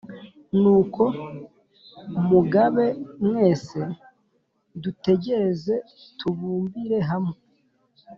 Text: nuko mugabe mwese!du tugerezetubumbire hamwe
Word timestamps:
nuko 0.61 1.03
mugabe 2.29 2.87
mwese!du 3.27 4.89
tugerezetubumbire 5.03 6.97
hamwe 7.09 7.37